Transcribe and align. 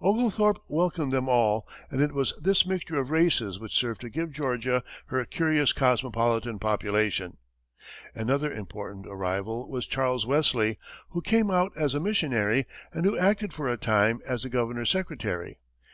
Oglethorpe 0.00 0.60
welcomed 0.66 1.12
them 1.12 1.28
all, 1.28 1.68
and 1.90 2.00
it 2.00 2.12
was 2.12 2.32
this 2.40 2.64
mixture 2.64 2.98
of 2.98 3.10
races 3.10 3.60
which 3.60 3.74
served 3.76 4.00
to 4.00 4.08
give 4.08 4.32
Georgia 4.32 4.82
her 5.08 5.22
curious 5.26 5.74
cosmopolitan 5.74 6.58
population. 6.58 7.36
Another 8.14 8.50
important 8.50 9.04
arrival 9.06 9.68
was 9.68 9.84
Charles 9.86 10.24
Wesley, 10.24 10.78
who 11.10 11.20
came 11.20 11.50
out 11.50 11.72
as 11.76 11.92
a 11.92 12.00
missionary, 12.00 12.64
and 12.94 13.04
who 13.04 13.18
acted 13.18 13.52
for 13.52 13.68
a 13.68 13.76
time 13.76 14.22
as 14.26 14.42
the 14.42 14.48
Governor's 14.48 14.88
secretary. 14.88 15.58